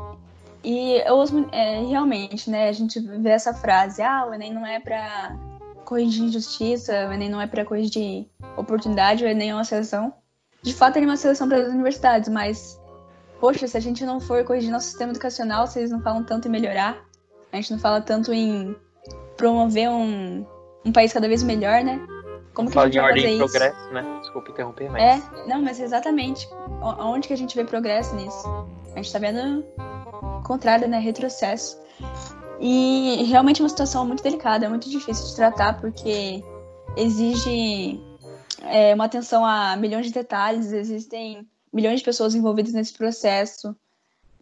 E 0.64 1.00
eu, 1.06 1.22
é, 1.52 1.82
realmente, 1.82 2.50
né, 2.50 2.68
a 2.68 2.72
gente 2.72 2.98
vê 2.98 3.30
essa 3.30 3.54
frase, 3.54 4.02
ah, 4.02 4.26
o 4.28 4.34
Enem 4.34 4.52
não 4.52 4.66
é 4.66 4.80
para 4.80 5.36
corrigir 5.84 6.24
injustiça, 6.24 7.06
o 7.08 7.12
Enem 7.12 7.30
não 7.30 7.40
é 7.40 7.46
para 7.46 7.64
corrigir 7.64 8.26
oportunidade, 8.56 9.24
o 9.24 9.28
Enem 9.28 9.50
é 9.50 9.54
uma 9.54 9.62
seleção. 9.62 10.12
De 10.62 10.74
fato, 10.74 10.96
ele 10.96 11.06
é 11.06 11.08
uma 11.08 11.16
seleção 11.16 11.48
para 11.48 11.58
as 11.58 11.68
universidades, 11.68 12.28
mas, 12.28 12.80
poxa, 13.38 13.68
se 13.68 13.76
a 13.76 13.80
gente 13.80 14.04
não 14.04 14.18
for 14.18 14.42
corrigir 14.42 14.72
nosso 14.72 14.88
sistema 14.88 15.12
educacional, 15.12 15.68
vocês 15.68 15.88
não 15.88 16.00
falam 16.00 16.24
tanto 16.24 16.48
em 16.48 16.50
melhorar, 16.50 17.04
a 17.52 17.56
gente 17.56 17.70
não 17.70 17.78
fala 17.78 18.00
tanto 18.00 18.32
em 18.32 18.74
promover 19.36 19.88
um, 19.88 20.44
um 20.84 20.90
país 20.90 21.12
cada 21.12 21.28
vez 21.28 21.44
melhor, 21.44 21.84
né? 21.84 22.04
Como 22.56 22.70
que 22.70 22.78
a 22.78 22.84
gente 22.86 22.98
vai 22.98 23.12
fazer 23.12 23.28
isso? 23.28 23.38
progresso, 23.38 23.92
né? 23.92 24.18
Desculpa 24.22 24.50
interromper, 24.50 24.90
mas... 24.90 25.02
É, 25.02 25.46
não, 25.46 25.60
mas 25.60 25.78
exatamente. 25.78 26.48
Onde 26.80 27.28
que 27.28 27.34
a 27.34 27.36
gente 27.36 27.54
vê 27.54 27.66
progresso 27.66 28.16
nisso? 28.16 28.48
A 28.94 28.96
gente 28.96 29.12
tá 29.12 29.18
vendo 29.18 29.62
o 30.22 30.42
contrário, 30.42 30.88
né? 30.88 30.98
Retrocesso. 30.98 31.78
E 32.58 33.24
realmente 33.24 33.60
é 33.60 33.62
uma 33.62 33.68
situação 33.68 34.06
muito 34.06 34.22
delicada, 34.22 34.64
é 34.64 34.68
muito 34.70 34.88
difícil 34.88 35.26
de 35.26 35.36
tratar, 35.36 35.78
porque 35.78 36.42
exige 36.96 38.00
é, 38.62 38.94
uma 38.94 39.04
atenção 39.04 39.44
a 39.44 39.76
milhões 39.76 40.06
de 40.06 40.12
detalhes, 40.12 40.72
existem 40.72 41.46
milhões 41.70 41.98
de 41.98 42.06
pessoas 42.06 42.34
envolvidas 42.34 42.72
nesse 42.72 42.94
processo, 42.94 43.76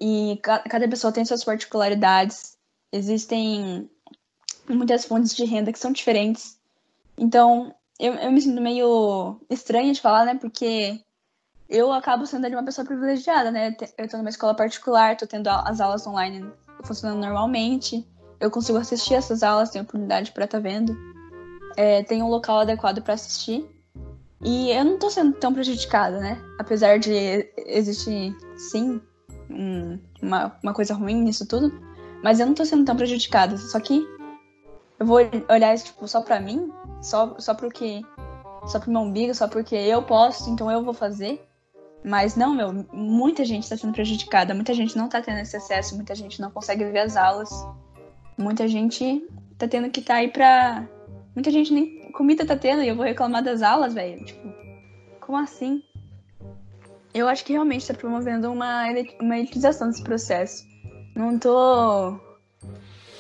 e 0.01 0.39
cada 0.43 0.89
pessoa 0.89 1.13
tem 1.13 1.25
suas 1.25 1.43
particularidades, 1.43 2.57
existem 2.93 3.91
muitas 4.69 5.05
fontes 5.05 5.35
de 5.35 5.45
renda 5.45 5.73
que 5.73 5.79
são 5.81 5.91
diferentes. 5.91 6.57
Então, 7.19 7.75
eu, 7.99 8.15
eu 8.15 8.33
me 8.33 8.41
sinto 8.41 8.61
meio 8.61 9.41
estranha 9.49 9.93
de 9.93 10.01
falar, 10.01 10.25
né? 10.25 10.35
Porque 10.35 11.01
eu 11.69 11.93
acabo 11.93 12.27
sendo 12.27 12.47
uma 12.49 12.65
pessoa 12.65 12.85
privilegiada, 12.85 13.51
né? 13.51 13.77
Eu 13.97 14.09
tô 14.09 14.17
numa 14.17 14.31
escola 14.31 14.55
particular, 14.55 15.17
tô 15.17 15.27
tendo 15.27 15.49
as 15.49 15.81
aulas 15.81 16.07
online 16.07 16.51
funcionando 16.85 17.21
normalmente. 17.21 18.07
Eu 18.41 18.51
consigo 18.51 18.79
assistir 18.79 19.15
essas 19.15 19.43
aulas, 19.43 19.71
tenho 19.71 19.85
oportunidade 19.85 20.33
para 20.33 20.45
estar 20.45 20.59
tá 20.59 20.63
vendo. 20.63 20.97
É, 21.77 22.03
tenho 22.03 22.27
um 22.27 22.31
local 22.31 22.61
adequado 22.61 23.03
para 23.03 23.15
assistir. 23.15 23.69
E 24.43 24.71
eu 24.71 24.85
não 24.85 24.99
tô 24.99 25.09
sendo 25.09 25.33
tão 25.33 25.55
prejudicada, 25.55 26.21
né? 26.21 26.39
Apesar 26.59 26.99
de 26.99 27.51
existir, 27.67 28.37
sim, 28.59 29.01
um, 29.49 29.99
uma, 30.21 30.55
uma 30.63 30.75
coisa 30.75 30.95
ruim 30.95 31.23
nisso 31.23 31.47
tudo. 31.47 31.73
Mas 32.23 32.41
eu 32.41 32.47
não 32.47 32.55
tô 32.55 32.65
sendo 32.65 32.85
tão 32.85 32.97
prejudicada. 32.97 33.57
Só 33.57 33.81
que 33.81 34.07
eu 34.99 35.07
vou 35.07 35.19
olhar 35.49 35.75
isso, 35.75 35.87
tipo, 35.87 36.07
só 36.07 36.21
pra 36.21 36.41
mim, 36.41 36.71
só, 37.05 37.37
só 37.39 37.55
porque. 37.55 38.03
Só 38.67 38.81
pro 38.81 38.91
meu 38.91 39.03
umbigo, 39.03 39.35
só 39.35 39.47
porque 39.47 39.75
eu 39.75 40.03
posso, 40.03 40.49
então 40.49 40.71
eu 40.71 40.83
vou 40.83 40.95
fazer. 40.95 41.47
Mas 42.03 42.35
não, 42.35 42.55
meu, 42.55 42.87
muita 42.93 43.45
gente 43.45 43.65
está 43.65 43.77
sendo 43.77 43.93
prejudicada, 43.93 44.55
muita 44.55 44.73
gente 44.73 44.97
não 44.97 45.09
tá 45.09 45.21
tendo 45.21 45.39
esse 45.39 45.57
acesso, 45.57 45.95
muita 45.97 46.15
gente 46.15 46.41
não 46.41 46.51
consegue 46.51 46.85
ver 46.87 47.01
as 47.01 47.17
aulas. 47.17 47.51
Muita 48.39 48.67
gente 48.67 49.23
tá 49.59 49.69
tendo 49.69 49.91
que 49.91 50.01
estar 50.01 50.15
tá 50.15 50.21
aí 50.21 50.29
pra. 50.29 50.89
Muita 51.35 51.51
gente 51.51 51.73
nem 51.75 52.11
comida 52.13 52.47
tá 52.47 52.57
tendo 52.57 52.83
e 52.83 52.89
eu 52.89 52.97
vou 52.97 53.05
reclamar 53.05 53.45
das 53.45 53.61
aulas, 53.61 53.93
velho. 53.93 54.25
Tipo, 54.25 54.49
como 55.21 55.37
assim? 55.37 55.83
Eu 57.13 57.29
acho 57.29 57.45
que 57.45 57.53
realmente 57.53 57.87
tá 57.87 57.93
promovendo 57.93 58.51
uma, 58.51 58.85
uma 59.21 59.39
elitização 59.39 59.89
desse 59.89 60.03
processo. 60.03 60.65
Não 61.15 61.39
tô 61.39 62.19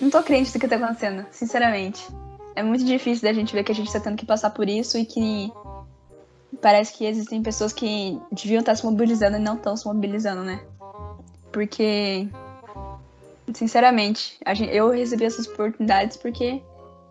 não 0.00 0.10
tô 0.10 0.22
crente 0.22 0.52
do 0.52 0.58
que 0.58 0.68
tá 0.68 0.76
acontecendo, 0.76 1.26
sinceramente. 1.30 2.06
É 2.56 2.62
muito 2.62 2.84
difícil 2.84 3.22
da 3.22 3.32
gente 3.32 3.52
ver 3.52 3.64
que 3.64 3.72
a 3.72 3.74
gente 3.74 3.92
tá 3.92 4.00
tendo 4.00 4.16
que 4.16 4.26
passar 4.26 4.50
por 4.50 4.68
isso 4.68 4.96
e 4.96 5.04
que 5.04 5.52
parece 6.60 6.96
que 6.96 7.04
existem 7.04 7.42
pessoas 7.42 7.72
que 7.72 8.20
deviam 8.30 8.60
estar 8.60 8.74
se 8.74 8.84
mobilizando 8.84 9.36
e 9.36 9.40
não 9.40 9.56
estão 9.56 9.76
se 9.76 9.86
mobilizando, 9.86 10.42
né? 10.42 10.64
Porque, 11.52 12.28
sinceramente, 13.52 14.38
gente, 14.54 14.74
eu 14.74 14.90
recebi 14.90 15.24
essas 15.24 15.46
oportunidades 15.46 16.16
porque, 16.16 16.62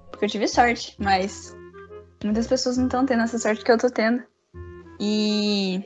porque 0.10 0.26
eu 0.26 0.30
tive 0.30 0.48
sorte, 0.48 0.96
mas 0.98 1.56
muitas 2.24 2.48
pessoas 2.48 2.78
não 2.78 2.86
estão 2.86 3.06
tendo 3.06 3.24
essa 3.24 3.38
sorte 3.38 3.64
que 3.64 3.72
eu 3.72 3.78
tô 3.78 3.90
tendo. 3.90 4.24
E 5.00 5.84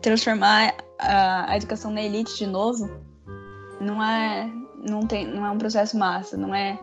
transformar 0.00 0.74
a, 0.98 1.52
a 1.52 1.56
educação 1.56 1.90
na 1.90 2.02
elite 2.02 2.36
de 2.36 2.46
novo 2.46 2.90
não 3.80 4.02
é, 4.02 4.50
não, 4.88 5.06
tem, 5.06 5.26
não 5.26 5.46
é 5.46 5.50
um 5.50 5.58
processo 5.58 5.96
massa, 5.96 6.36
não 6.36 6.54
é 6.54 6.78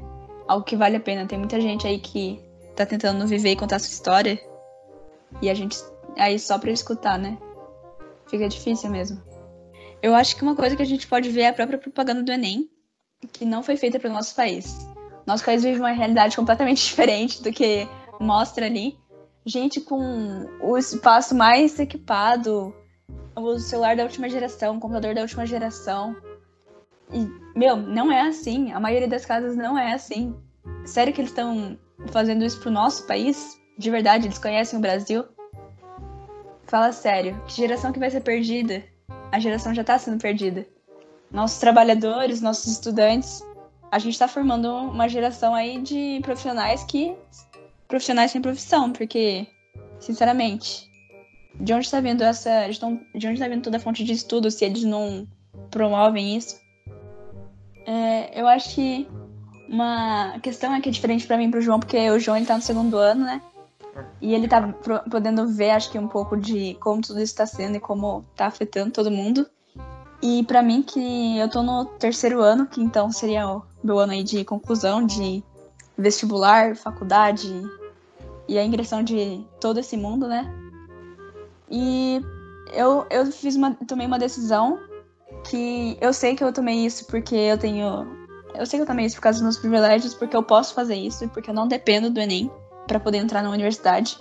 algo 0.50 0.66
que 0.66 0.76
vale 0.76 0.98
a 0.98 1.00
pena. 1.00 1.28
Tem 1.28 1.38
muita 1.38 1.62
gente 1.62 1.86
aí 1.86 2.00
que 2.00 2.42
tá 2.76 2.84
tentando 2.84 3.26
viver 3.28 3.52
e 3.52 3.56
contar 3.56 3.78
sua 3.78 3.92
história. 3.92 4.42
E 5.42 5.50
a 5.50 5.54
gente 5.54 5.78
aí 6.18 6.40
só 6.40 6.58
pra 6.58 6.72
escutar, 6.72 7.20
né? 7.20 7.38
Fica 8.28 8.50
difícil 8.50 8.90
mesmo. 8.90 9.22
Eu 10.02 10.16
acho 10.16 10.36
que 10.36 10.42
uma 10.42 10.56
coisa 10.56 10.76
que 10.76 10.82
a 10.82 10.86
gente 10.86 11.06
pode 11.06 11.30
ver 11.30 11.42
é 11.42 11.48
a 11.50 11.54
própria 11.54 11.78
propaganda 11.78 12.24
do 12.24 12.32
Enem, 12.32 12.68
que 13.32 13.46
não 13.46 13.62
foi 13.62 13.78
feita 13.78 14.00
para 14.00 14.10
o 14.10 14.14
nosso 14.14 14.36
país. 14.36 14.88
Nosso 15.26 15.46
país 15.46 15.62
vive 15.62 15.80
uma 15.80 15.92
realidade 15.92 16.36
completamente 16.36 16.82
diferente 16.84 17.44
do 17.44 17.52
que 17.52 17.88
mostra 18.20 18.66
ali. 18.66 18.98
Gente 19.46 19.80
com 19.80 20.48
o 20.62 20.78
espaço 20.78 21.36
mais 21.36 21.80
equipado, 21.80 22.74
o 23.36 23.60
celular 23.60 23.96
da 23.96 24.04
última 24.04 24.28
geração, 24.30 24.78
o 24.78 24.80
computador 24.80 25.14
da 25.14 25.22
última 25.22 25.46
geração, 25.46 26.16
e, 27.12 27.58
meu, 27.58 27.76
não 27.76 28.12
é 28.12 28.22
assim. 28.22 28.72
A 28.72 28.80
maioria 28.80 29.08
das 29.08 29.26
casas 29.26 29.56
não 29.56 29.78
é 29.78 29.94
assim. 29.94 30.36
Sério 30.86 31.14
que 31.14 31.22
eles 31.22 31.32
estão 31.32 31.78
fazendo 32.12 32.46
isso 32.46 32.60
pro 32.60 32.72
nosso 32.72 33.06
país? 33.08 33.60
De 33.78 33.90
verdade, 33.90 34.28
eles 34.28 34.38
conhecem 34.38 34.78
o 34.78 34.82
Brasil? 34.82 35.26
Fala 36.64 36.92
sério, 36.92 37.42
que 37.48 37.56
geração 37.56 37.92
que 37.92 38.00
vai 38.00 38.12
ser 38.12 38.22
perdida? 38.22 38.84
A 39.32 39.40
geração 39.40 39.74
já 39.74 39.84
tá 39.84 39.98
sendo 39.98 40.22
perdida. 40.22 40.68
Nossos 41.32 41.60
trabalhadores, 41.60 42.42
nossos 42.42 42.72
estudantes, 42.72 43.44
a 43.92 43.98
gente 43.98 44.18
tá 44.18 44.28
formando 44.28 44.68
uma 44.70 45.08
geração 45.08 45.56
aí 45.56 45.82
de 45.82 46.20
profissionais 46.22 46.84
que. 46.84 47.16
profissionais 47.88 48.32
sem 48.32 48.42
profissão, 48.42 48.92
porque, 48.92 49.48
sinceramente, 50.00 50.90
de 51.60 51.74
onde 51.74 51.90
tá 51.90 52.00
vindo 52.00 52.24
essa. 52.24 52.68
De 53.16 53.28
onde 53.28 53.40
tá 53.40 53.48
vindo 53.48 53.64
toda 53.64 53.78
a 53.78 53.80
fonte 53.80 54.04
de 54.04 54.14
estudo 54.14 54.52
se 54.52 54.66
eles 54.66 54.84
não 54.84 55.28
promovem 55.72 56.36
isso? 56.36 56.60
É, 57.90 58.40
eu 58.40 58.48
acho 58.48 58.76
que 58.76 59.10
uma 59.68 60.38
questão 60.44 60.72
aqui 60.76 60.92
diferente 60.92 61.26
para 61.26 61.38
mim 61.38 61.48
e 61.48 61.52
pro 61.52 61.60
João, 61.60 61.80
porque 61.80 61.98
o 62.12 62.20
João 62.20 62.38
ele 62.38 62.46
tá 62.46 62.56
no 62.56 62.62
segundo 62.62 62.96
ano, 62.98 63.26
né? 63.26 63.42
E 64.22 64.36
ele 64.36 64.48
tá 64.48 64.62
podendo 65.10 65.48
ver, 65.48 65.72
acho 65.72 65.90
que 65.90 65.98
um 65.98 66.08
pouco 66.08 66.38
de 66.38 66.76
como 66.76 67.02
tudo 67.02 67.20
isso 67.20 67.36
tá 67.36 67.48
sendo 67.48 67.78
e 67.78 67.80
como 67.80 68.24
tá 68.36 68.46
afetando 68.46 68.92
todo 68.92 69.10
mundo. 69.10 69.50
E 70.22 70.44
para 70.44 70.62
mim, 70.62 70.84
que 70.84 71.40
eu 71.40 71.50
tô 71.50 71.64
no 71.64 71.84
terceiro 71.84 72.42
ano, 72.42 72.68
que 72.68 72.80
então 72.80 73.12
seria 73.12 73.48
o 73.50 73.64
meu 73.84 73.98
ano 73.98 74.12
aí 74.12 74.24
de 74.24 74.46
conclusão, 74.46 75.04
de 75.04 75.44
vestibular, 75.98 76.76
faculdade 76.76 77.52
e 78.48 78.60
a 78.60 78.64
ingressão 78.64 79.02
de 79.02 79.44
todo 79.60 79.80
esse 79.80 79.98
mundo, 79.98 80.28
né? 80.28 80.48
E 81.68 82.22
eu, 82.72 83.08
eu 83.10 83.26
fiz 83.32 83.56
uma, 83.56 83.74
tomei 83.74 84.06
uma 84.06 84.20
decisão 84.20 84.80
que 85.44 85.98
eu 86.02 86.14
sei 86.14 86.36
que 86.36 86.44
eu 86.44 86.54
tomei 86.54 86.86
isso 86.86 87.06
porque 87.06 87.36
eu 87.36 87.58
tenho. 87.58 88.08
Eu 88.56 88.66
sei 88.66 88.80
que 88.80 88.84
eu 88.84 88.88
tomei 88.88 89.06
isso 89.06 89.16
por 89.16 89.22
causa 89.22 89.38
dos 89.38 89.44
meus 89.44 89.58
privilégios, 89.58 90.14
porque 90.14 90.36
eu 90.36 90.44
posso 90.44 90.74
fazer 90.74 90.96
isso 90.96 91.24
e 91.24 91.28
porque 91.28 91.50
eu 91.50 91.54
não 91.54 91.68
dependo 91.68 92.10
do 92.10 92.20
Enem 92.20 92.52
para 92.88 93.00
poder 93.00 93.20
entrar 93.20 93.44
na 93.44 93.50
universidade. 93.50 94.18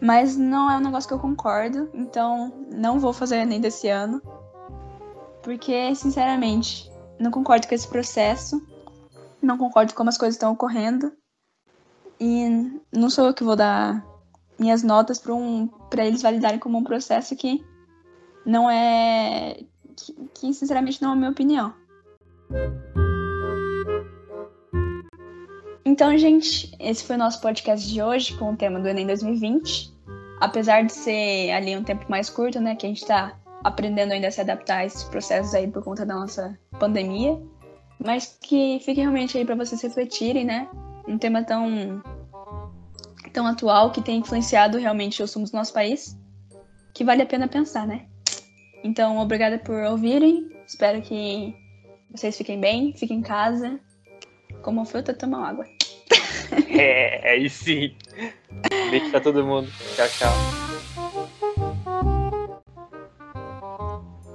Mas 0.00 0.36
não 0.36 0.70
é 0.70 0.76
um 0.76 0.80
negócio 0.80 1.06
que 1.06 1.14
eu 1.14 1.18
concordo, 1.18 1.90
então 1.92 2.52
não 2.70 2.98
vou 2.98 3.12
fazer 3.12 3.36
o 3.36 3.42
Enem 3.42 3.60
desse 3.60 3.88
ano. 3.88 4.22
Porque, 5.42 5.94
sinceramente, 5.94 6.90
não 7.18 7.30
concordo 7.30 7.68
com 7.68 7.74
esse 7.74 7.86
processo, 7.86 8.66
não 9.42 9.58
concordo 9.58 9.92
com 9.92 9.98
como 9.98 10.08
as 10.08 10.18
coisas 10.18 10.36
estão 10.36 10.52
ocorrendo. 10.52 11.12
E 12.18 12.80
não 12.92 13.08
sou 13.08 13.26
eu 13.26 13.34
que 13.34 13.44
vou 13.44 13.56
dar 13.56 14.04
minhas 14.58 14.82
notas 14.82 15.18
para 15.18 15.34
um 15.34 15.70
eles 15.96 16.22
validarem 16.22 16.58
como 16.58 16.78
um 16.78 16.84
processo 16.84 17.34
que 17.34 17.64
não 18.44 18.70
é. 18.70 19.58
Que, 20.00 20.14
que 20.34 20.52
sinceramente 20.52 21.00
não 21.02 21.10
é 21.10 21.12
a 21.12 21.16
minha 21.16 21.30
opinião. 21.30 21.74
Então, 25.84 26.16
gente, 26.16 26.74
esse 26.78 27.04
foi 27.04 27.16
o 27.16 27.18
nosso 27.18 27.40
podcast 27.40 27.88
de 27.88 28.02
hoje 28.02 28.36
com 28.36 28.52
o 28.52 28.56
tema 28.56 28.78
do 28.78 28.88
Enem 28.88 29.06
2020. 29.06 29.92
Apesar 30.40 30.82
de 30.82 30.92
ser 30.92 31.50
ali 31.50 31.76
um 31.76 31.84
tempo 31.84 32.06
mais 32.08 32.30
curto, 32.30 32.60
né, 32.60 32.74
que 32.74 32.86
a 32.86 32.88
gente 32.88 33.02
está 33.02 33.38
aprendendo 33.62 34.12
ainda 34.12 34.28
a 34.28 34.30
se 34.30 34.40
adaptar 34.40 34.78
a 34.78 34.86
esses 34.86 35.04
processos 35.04 35.54
aí 35.54 35.68
por 35.68 35.82
conta 35.84 36.06
da 36.06 36.14
nossa 36.14 36.58
pandemia, 36.78 37.38
mas 38.02 38.38
que 38.40 38.80
fique 38.80 39.00
realmente 39.00 39.36
aí 39.36 39.44
para 39.44 39.54
vocês 39.54 39.82
refletirem, 39.82 40.44
né? 40.44 40.68
Um 41.06 41.18
tema 41.18 41.44
tão 41.44 42.02
tão 43.32 43.46
atual 43.46 43.92
que 43.92 44.00
tem 44.00 44.18
influenciado 44.18 44.78
realmente 44.78 45.22
os 45.22 45.32
rumos 45.34 45.50
do 45.50 45.56
nosso 45.56 45.72
país, 45.72 46.18
que 46.94 47.04
vale 47.04 47.22
a 47.22 47.26
pena 47.26 47.46
pensar, 47.46 47.86
né? 47.86 48.06
Então, 48.82 49.18
obrigada 49.18 49.58
por 49.58 49.82
ouvirem. 49.84 50.48
Espero 50.66 51.02
que 51.02 51.54
vocês 52.10 52.36
fiquem 52.36 52.60
bem, 52.60 52.92
fiquem 52.94 53.18
em 53.18 53.22
casa. 53.22 53.78
Como 54.62 54.84
fruta, 54.84 55.14
tomam 55.14 55.44
água. 55.44 55.66
É, 56.68 57.30
aí 57.30 57.48
sim. 57.48 57.94
Beijo 58.90 59.10
pra 59.10 59.20
todo 59.20 59.44
mundo. 59.44 59.70
Tchau, 59.94 60.08
tchau. 60.08 60.32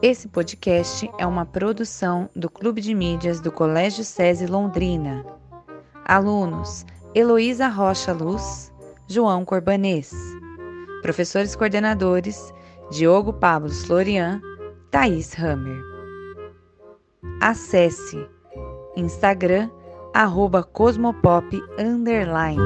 Esse 0.01 0.27
podcast 0.27 1.09
é 1.17 1.25
uma 1.25 1.45
produção 1.45 2.29
do 2.35 2.49
Clube 2.49 2.79
de 2.79 2.93
Mídias 2.93 3.41
do 3.41 3.51
Colégio 3.51 4.03
SESI 4.03 4.45
Londrina. 4.45 5.25
Alunos: 6.05 6.85
Heloísa 7.15 7.67
Rocha 7.67 8.13
Luz, 8.13 8.71
João 9.07 9.43
Corbanês. 9.43 10.13
Professores 11.01 11.55
coordenadores: 11.55 12.53
Diogo 12.91 13.33
Pablo 13.33 13.69
Florian, 13.69 14.41
Thaís 14.91 15.33
Hammer. 15.39 15.81
Acesse 17.41 18.29
Instagram 18.95 19.69
arroba 20.13 20.63
cosmopop 20.63 21.45
underline. 21.79 22.61